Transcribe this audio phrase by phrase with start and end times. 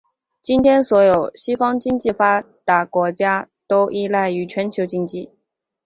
[0.41, 1.77] 今天所有的西方
[2.17, 5.29] 发达国家都依赖于全球经济。